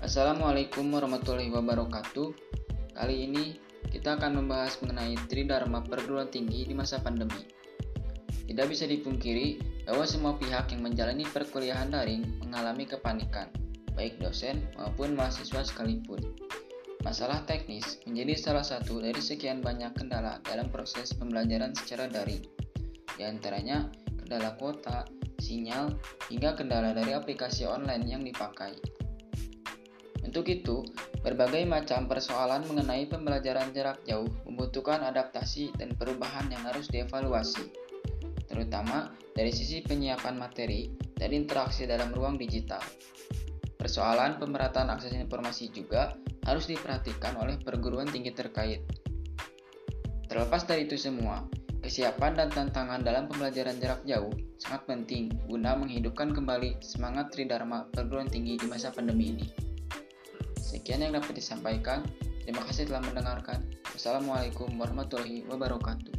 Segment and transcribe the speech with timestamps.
[0.00, 2.32] Assalamualaikum warahmatullahi wabarakatuh.
[2.96, 3.60] Kali ini
[3.92, 7.44] kita akan membahas mengenai Tridharma perguruan tinggi di masa pandemi.
[8.48, 13.52] Tidak bisa dipungkiri bahwa semua pihak yang menjalani perkuliahan daring mengalami kepanikan,
[13.92, 16.32] baik dosen maupun mahasiswa sekalipun.
[17.04, 22.40] Masalah teknis menjadi salah satu dari sekian banyak kendala dalam proses pembelajaran secara daring.
[23.20, 25.04] Di antaranya kendala kuota,
[25.44, 25.92] sinyal,
[26.32, 28.80] hingga kendala dari aplikasi online yang dipakai.
[30.20, 30.84] Untuk itu,
[31.24, 37.72] berbagai macam persoalan mengenai pembelajaran jarak jauh membutuhkan adaptasi dan perubahan yang harus dievaluasi,
[38.48, 42.80] terutama dari sisi penyiapan materi dan interaksi dalam ruang digital.
[43.80, 46.12] Persoalan pemerataan akses informasi juga
[46.44, 48.84] harus diperhatikan oleh perguruan tinggi terkait.
[50.28, 51.48] Terlepas dari itu semua,
[51.80, 54.30] kesiapan dan tantangan dalam pembelajaran jarak jauh
[54.60, 59.69] sangat penting guna menghidupkan kembali semangat Tridharma perguruan tinggi di masa pandemi ini.
[60.70, 62.06] Sekian yang dapat disampaikan.
[62.46, 63.66] Terima kasih telah mendengarkan.
[63.90, 66.14] Wassalamualaikum warahmatullahi wabarakatuh.